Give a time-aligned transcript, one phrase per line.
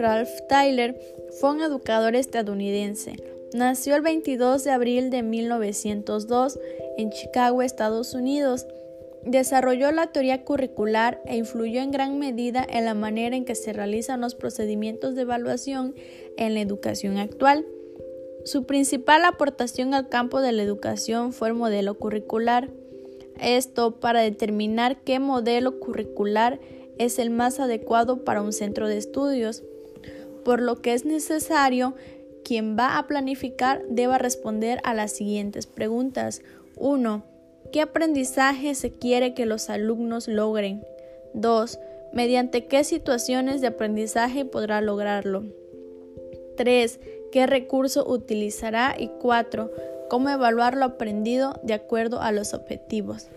[0.00, 0.98] Ralph Tyler
[1.38, 3.16] fue un educador estadounidense.
[3.52, 6.58] Nació el 22 de abril de 1902
[6.96, 8.66] en Chicago, Estados Unidos.
[9.24, 13.72] Desarrolló la teoría curricular e influyó en gran medida en la manera en que se
[13.74, 15.94] realizan los procedimientos de evaluación
[16.38, 17.66] en la educación actual.
[18.46, 22.70] Su principal aportación al campo de la educación fue el modelo curricular.
[23.38, 26.58] Esto para determinar qué modelo curricular
[26.98, 29.62] es el más adecuado para un centro de estudios,
[30.42, 31.94] por lo que es necesario
[32.44, 36.42] quien va a planificar deba responder a las siguientes preguntas.
[36.76, 37.22] 1.
[37.72, 40.84] ¿Qué aprendizaje se quiere que los alumnos logren?
[41.34, 41.78] 2.
[42.12, 45.44] ¿Mediante qué situaciones de aprendizaje podrá lograrlo?
[46.56, 46.98] 3.
[47.30, 48.96] ¿Qué recurso utilizará?
[48.98, 49.70] Y 4.
[50.08, 53.28] ¿Cómo evaluar lo aprendido de acuerdo a los objetivos?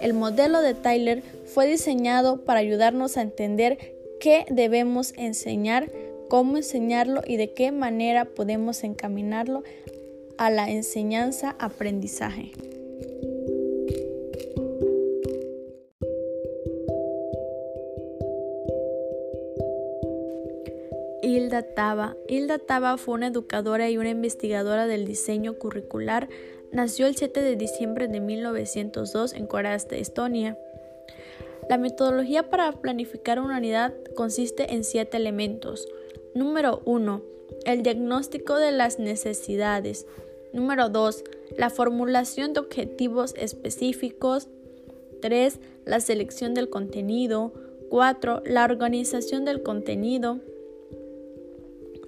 [0.00, 3.78] El modelo de Tyler fue diseñado para ayudarnos a entender
[4.18, 5.90] qué debemos enseñar,
[6.32, 9.64] cómo enseñarlo y de qué manera podemos encaminarlo
[10.38, 12.52] a la enseñanza-aprendizaje.
[21.20, 22.16] Hilda Taba.
[22.28, 26.30] Hilda Taba fue una educadora y una investigadora del diseño curricular.
[26.72, 30.56] Nació el 7 de diciembre de 1902 en Corazte, Estonia.
[31.68, 35.86] La metodología para planificar una unidad consiste en siete elementos.
[36.34, 37.22] Número 1.
[37.66, 40.06] El diagnóstico de las necesidades.
[40.52, 41.24] Número 2.
[41.58, 44.48] La formulación de objetivos específicos.
[45.20, 45.58] 3.
[45.84, 47.52] La selección del contenido.
[47.90, 48.42] 4.
[48.46, 50.40] La organización del contenido.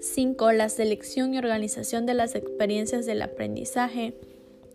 [0.01, 0.53] 5.
[0.53, 4.15] La selección y organización de las experiencias del aprendizaje.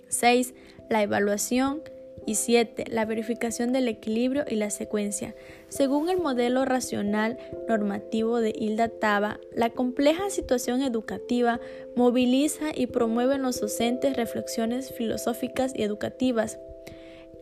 [0.09, 0.53] 6.
[0.89, 1.81] La evaluación.
[2.29, 2.85] Y 7.
[2.91, 5.33] La verificación del equilibrio y la secuencia.
[5.67, 11.59] Según el modelo racional normativo de Hilda Taba, la compleja situación educativa
[11.95, 16.59] moviliza y promueve en los docentes reflexiones filosóficas y educativas.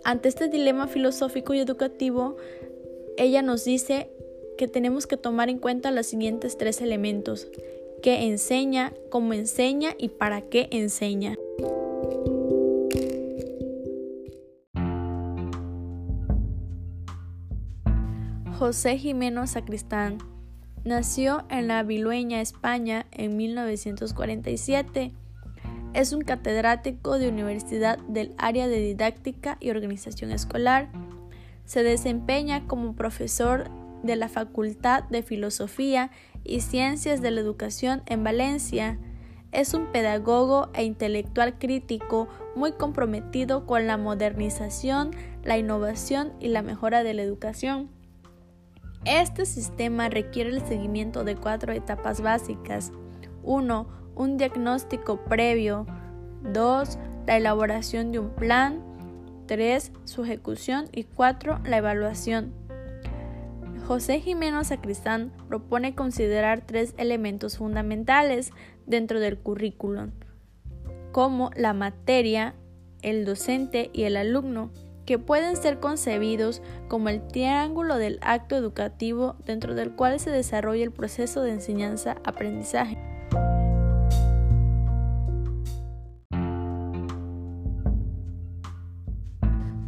[0.06, 2.38] Ante este dilema filosófico y educativo,
[3.18, 4.10] ella nos dice
[4.58, 7.50] que tenemos que tomar en cuenta los siguientes tres elementos
[8.02, 11.36] qué enseña, cómo enseña y para qué enseña.
[18.58, 20.18] José Jimeno Sacristán
[20.84, 25.14] nació en la Vilueña, España, en 1947.
[25.94, 30.90] Es un catedrático de universidad del área de didáctica y organización escolar.
[31.66, 33.70] Se desempeña como profesor
[34.02, 36.10] de la Facultad de Filosofía
[36.44, 38.98] y Ciencias de la Educación en Valencia.
[39.52, 45.12] Es un pedagogo e intelectual crítico muy comprometido con la modernización,
[45.44, 47.96] la innovación y la mejora de la educación.
[49.10, 52.92] Este sistema requiere el seguimiento de cuatro etapas básicas.
[53.42, 53.88] 1.
[54.16, 55.88] Un diagnóstico previo.
[56.44, 57.00] 2.
[57.26, 58.84] La elaboración de un plan.
[59.46, 59.94] 3.
[60.04, 60.90] Su ejecución.
[60.92, 61.62] Y 4.
[61.64, 62.54] La evaluación.
[63.88, 68.52] José Jiménez Sacristán propone considerar tres elementos fundamentales
[68.86, 70.12] dentro del currículum,
[71.14, 72.56] como la materia,
[73.02, 74.72] el docente y el alumno,
[75.08, 80.84] que pueden ser concebidos como el triángulo del acto educativo dentro del cual se desarrolla
[80.84, 82.98] el proceso de enseñanza-aprendizaje.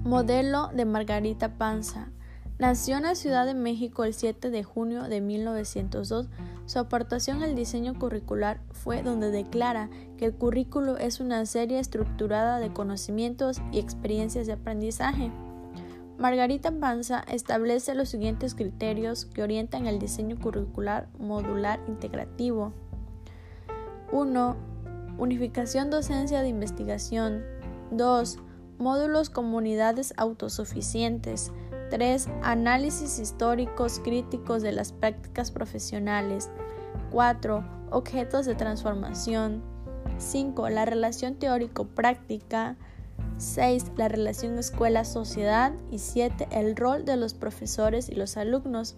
[0.05, 2.11] Modelo de Margarita Panza
[2.59, 6.27] Nació en la Ciudad de México el 7 de junio de 1902.
[6.65, 12.59] Su aportación al diseño curricular fue donde declara que el currículo es una serie estructurada
[12.59, 15.31] de conocimientos y experiencias de aprendizaje.
[16.17, 22.73] Margarita Panza establece los siguientes criterios que orientan el diseño curricular modular integrativo.
[24.11, 24.57] 1.
[25.17, 27.41] Unificación docencia de investigación.
[27.91, 28.37] 2.
[28.79, 31.53] Módulos comunidades autosuficientes.
[31.89, 32.27] 3.
[32.41, 36.49] Análisis históricos críticos de las prácticas profesionales.
[37.11, 37.63] 4.
[37.91, 39.63] Objetos de transformación.
[40.17, 40.69] 5.
[40.69, 42.77] La relación teórico-práctica.
[43.37, 43.91] 6.
[43.95, 45.73] La relación escuela-sociedad.
[45.91, 46.47] Y 7.
[46.51, 48.95] El rol de los profesores y los alumnos.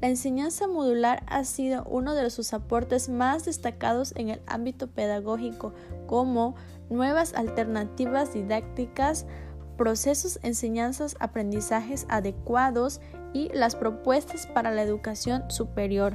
[0.00, 5.72] La enseñanza modular ha sido uno de sus aportes más destacados en el ámbito pedagógico,
[6.06, 6.56] como
[6.90, 9.24] nuevas alternativas didácticas,
[9.76, 13.00] procesos, enseñanzas, aprendizajes adecuados
[13.32, 16.14] y las propuestas para la educación superior.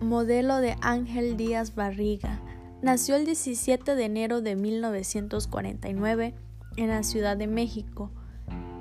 [0.00, 2.40] Modelo de Ángel Díaz Barriga.
[2.80, 6.34] Nació el 17 de enero de 1949
[6.76, 8.10] en la Ciudad de México.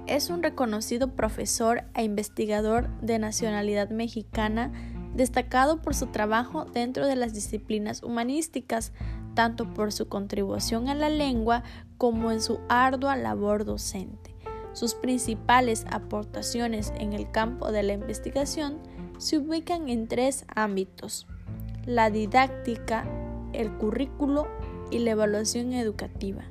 [0.08, 4.72] es un reconocido profesor e investigador de nacionalidad mexicana
[5.16, 8.92] destacado por su trabajo dentro de las disciplinas humanísticas,
[9.34, 11.64] tanto por su contribución a la lengua
[11.98, 14.36] como en su ardua labor docente.
[14.74, 18.80] Sus principales aportaciones en el campo de la investigación
[19.18, 21.28] se ubican en tres ámbitos,
[21.86, 23.06] la didáctica,
[23.54, 24.48] el currículo
[24.92, 26.44] y la evaluación educativa.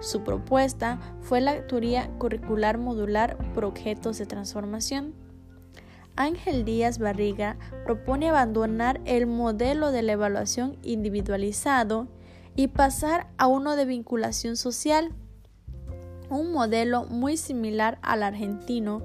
[0.00, 5.14] Su propuesta fue la teoría curricular modular por objetos de transformación.
[6.16, 12.08] Ángel Díaz Barriga propone abandonar el modelo de la evaluación individualizado
[12.54, 15.12] y pasar a uno de vinculación social,
[16.28, 19.02] un modelo muy similar al argentino,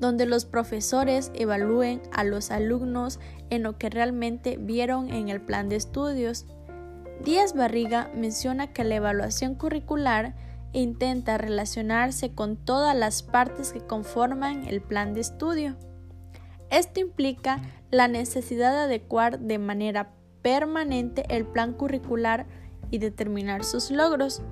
[0.00, 3.20] donde los profesores evalúen a los alumnos
[3.50, 6.46] en lo que realmente vieron en el plan de estudios.
[7.24, 10.34] Díaz Barriga menciona que la evaluación curricular
[10.72, 15.76] intenta relacionarse con todas las partes que conforman el plan de estudio.
[16.70, 20.12] Esto implica la necesidad de adecuar de manera
[20.42, 22.46] permanente el plan curricular
[22.90, 24.42] y determinar sus logros.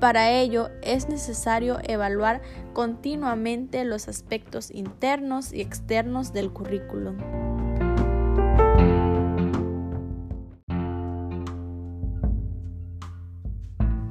[0.00, 2.40] Para ello es necesario evaluar
[2.72, 7.18] continuamente los aspectos internos y externos del currículum.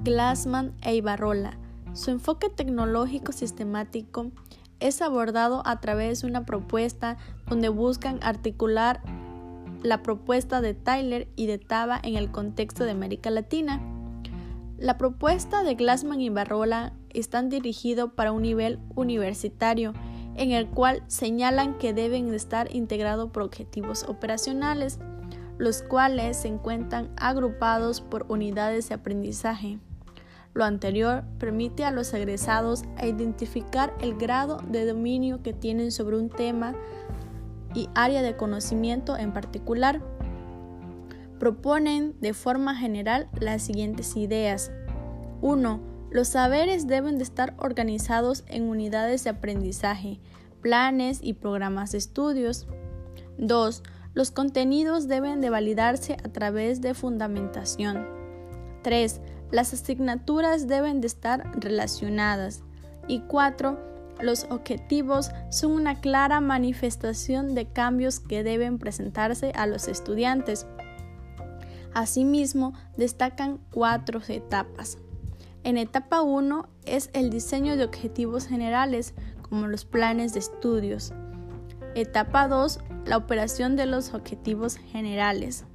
[0.03, 1.57] Glassman e Ibarrola.
[1.93, 4.31] Su enfoque tecnológico sistemático
[4.79, 7.17] es abordado a través de una propuesta
[7.47, 9.01] donde buscan articular
[9.83, 13.81] la propuesta de Tyler y de Taba en el contexto de América Latina.
[14.77, 19.93] La propuesta de Glassman y Barrola están dirigidos para un nivel universitario,
[20.35, 24.99] en el cual señalan que deben estar integrados por objetivos operacionales,
[25.57, 29.79] los cuales se encuentran agrupados por unidades de aprendizaje.
[30.53, 36.29] Lo anterior permite a los egresados identificar el grado de dominio que tienen sobre un
[36.29, 36.75] tema
[37.73, 40.01] y área de conocimiento en particular.
[41.39, 44.71] Proponen de forma general las siguientes ideas.
[45.41, 45.79] 1.
[46.11, 50.19] Los saberes deben de estar organizados en unidades de aprendizaje,
[50.61, 52.67] planes y programas de estudios.
[53.37, 53.83] 2.
[54.15, 58.07] Los contenidos deben de validarse a través de fundamentación.
[58.81, 59.21] 3.
[59.51, 62.63] Las asignaturas deben de estar relacionadas.
[63.07, 63.79] Y cuatro,
[64.21, 70.67] los objetivos son una clara manifestación de cambios que deben presentarse a los estudiantes.
[71.93, 74.97] Asimismo, destacan cuatro etapas.
[75.63, 81.11] En etapa 1 es el diseño de objetivos generales, como los planes de estudios.
[81.95, 85.65] Etapa 2, la operación de los objetivos generales.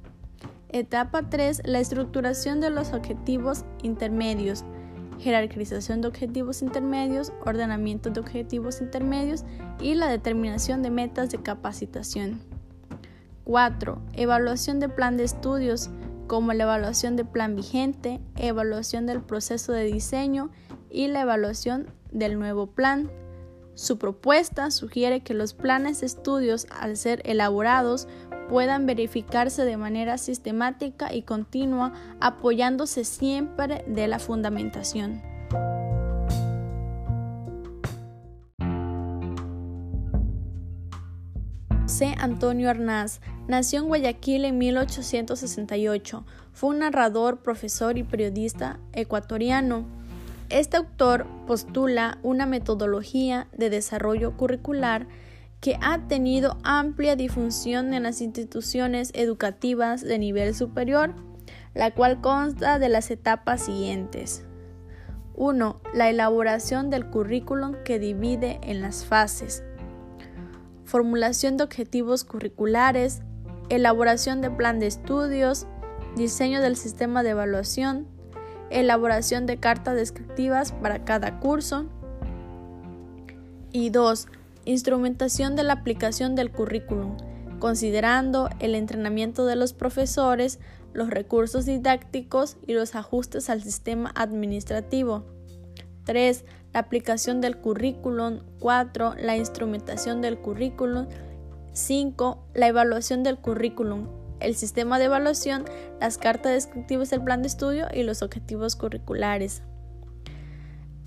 [0.75, 1.61] Etapa 3.
[1.63, 4.65] La estructuración de los objetivos intermedios.
[5.19, 9.45] Jerarquización de objetivos intermedios, ordenamiento de objetivos intermedios
[9.79, 12.41] y la determinación de metas de capacitación.
[13.45, 14.01] 4.
[14.15, 15.91] Evaluación de plan de estudios,
[16.27, 20.51] como la evaluación de plan vigente, evaluación del proceso de diseño
[20.89, 23.09] y la evaluación del nuevo plan.
[23.75, 28.09] Su propuesta sugiere que los planes de estudios, al ser elaborados,
[28.49, 35.21] puedan verificarse de manera sistemática y continua, apoyándose siempre de la fundamentación.
[41.85, 42.13] C.
[42.19, 46.25] Antonio Arnaz nació en Guayaquil en 1868.
[46.51, 49.85] Fue un narrador, profesor y periodista ecuatoriano.
[50.49, 55.07] Este autor postula una metodología de desarrollo curricular
[55.65, 61.15] que ha tenido amplia difusión en las instituciones educativas de nivel superior,
[61.73, 64.45] la cual consta de las etapas siguientes.
[65.33, 65.81] 1.
[65.95, 69.63] La elaboración del currículum que divide en las fases.
[70.83, 73.23] Formulación de objetivos curriculares,
[73.69, 75.65] elaboración de plan de estudios,
[76.15, 78.07] diseño del sistema de evaluación,
[78.69, 81.87] elaboración de cartas descriptivas para cada curso.
[83.71, 84.27] Y 2
[84.65, 87.17] Instrumentación de la aplicación del currículum,
[87.59, 90.59] considerando el entrenamiento de los profesores,
[90.91, 95.23] los recursos didácticos y los ajustes al sistema administrativo.
[96.05, 96.45] 3.
[96.73, 98.39] La aplicación del currículum.
[98.59, 99.15] 4.
[99.19, 101.07] La instrumentación del currículum.
[101.73, 102.47] 5.
[102.55, 104.07] La evaluación del currículum.
[104.39, 105.65] El sistema de evaluación,
[106.01, 109.61] las cartas descriptivas del plan de estudio y los objetivos curriculares.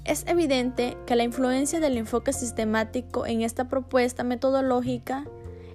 [0.08, 5.26] Es evidente que la influencia del enfoque sistemático en esta propuesta metodológica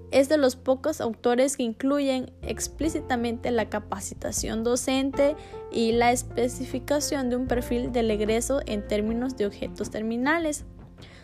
[0.09, 5.35] es de los pocos autores que incluyen explícitamente la capacitación docente
[5.71, 10.65] y la especificación de un perfil del egreso en términos de objetos terminales.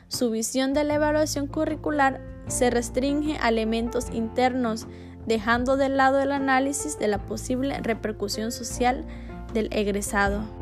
[0.07, 4.85] Su visión de la evaluación curricular se restringe a elementos internos,
[5.25, 9.03] dejando de lado el análisis de la posible repercusión social
[9.51, 10.58] del egresado.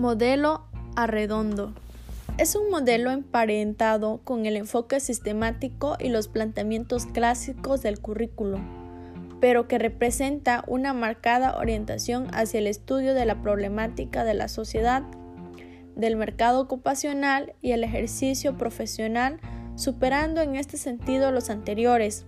[0.00, 0.62] Modelo
[0.96, 1.74] arredondo.
[2.38, 8.60] Es un modelo emparentado con el enfoque sistemático y los planteamientos clásicos del currículo,
[9.42, 15.02] pero que representa una marcada orientación hacia el estudio de la problemática de la sociedad,
[15.96, 19.38] del mercado ocupacional y el ejercicio profesional,
[19.76, 22.24] superando en este sentido los anteriores.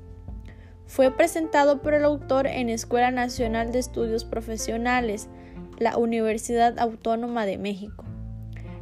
[0.87, 5.31] Fue presentado por el autor en Escuela Nacional de Estudios Profesionales,
[5.83, 8.05] la Universidad Autónoma de México.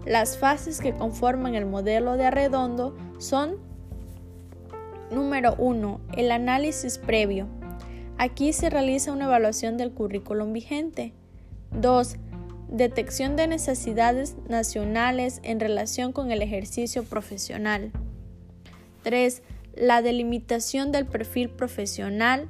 [0.04, 3.56] Las fases que conforman el modelo de Arredondo son
[5.10, 6.00] Número 1.
[6.16, 7.48] El análisis previo.
[8.18, 11.14] Aquí se realiza una evaluación del currículum vigente.
[11.72, 12.16] 2.
[12.68, 17.90] Detección de necesidades nacionales en relación con el ejercicio profesional.
[19.02, 19.42] 3.
[19.74, 22.48] La delimitación del perfil profesional.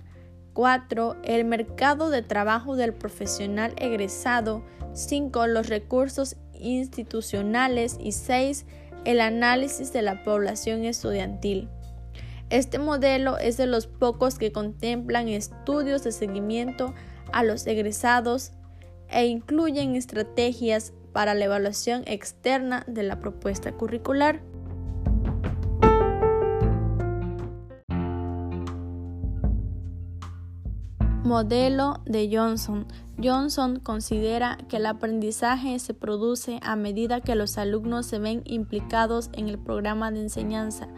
[0.53, 1.17] 4.
[1.25, 4.63] El mercado de trabajo del profesional egresado.
[4.93, 5.47] 5.
[5.47, 8.67] Los recursos institucionales y 6.
[9.05, 11.69] El análisis de la población estudiantil.
[12.51, 16.95] Este modelo es de los pocos que contemplan estudios de seguimiento
[17.33, 18.53] a los egresados
[19.09, 24.43] e incluyen estrategias para la evaluación externa de la propuesta curricular.
[31.31, 32.87] Modelo de Johnson.
[33.23, 39.31] Johnson considera que el aprendizaje se produce a medida que los alumnos se ven implicados
[39.35, 40.89] en el programa de enseñanza.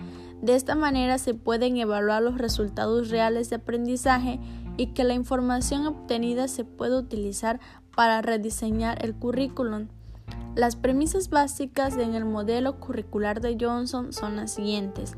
[0.40, 4.40] De esta manera se pueden evaluar los resultados reales de aprendizaje
[4.78, 7.60] y que la información obtenida se puede utilizar
[7.94, 9.88] para rediseñar el currículum.
[10.56, 15.14] Las premisas básicas en el modelo curricular de Johnson son las siguientes.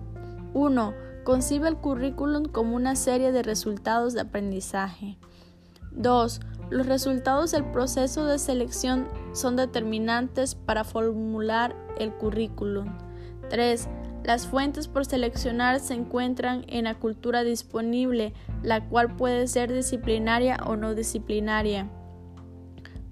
[0.55, 5.17] 1 Concibe el currículum como una serie de resultados de aprendizaje.
[5.93, 6.41] 2.
[6.69, 12.99] Los resultados del proceso de selección son determinantes para formular el currículum.
[13.49, 13.89] 3.
[14.23, 20.59] Las fuentes por seleccionar se encuentran en la cultura disponible, la cual puede ser disciplinaria
[20.67, 21.91] o no disciplinaria.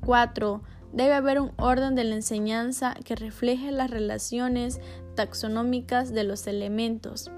[0.05, 0.63] 4.
[0.93, 4.81] Debe haber un orden de la enseñanza que refleje las relaciones
[5.15, 7.31] taxonómicas de los elementos.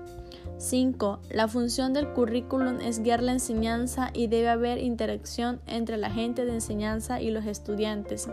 [0.64, 1.20] 5.
[1.30, 6.46] La función del currículum es guiar la enseñanza y debe haber interacción entre la gente
[6.46, 8.30] de enseñanza y los estudiantes.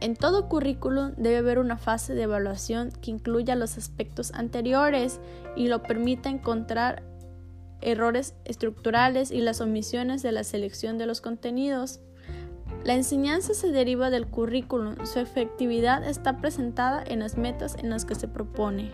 [0.00, 5.20] En todo currículum debe haber una fase de evaluación que incluya los aspectos anteriores
[5.56, 7.02] y lo permita encontrar
[7.82, 12.00] errores estructurales y las omisiones de la selección de los contenidos.
[12.82, 18.04] La enseñanza se deriva del currículum, su efectividad está presentada en las metas en las
[18.04, 18.90] que se propone.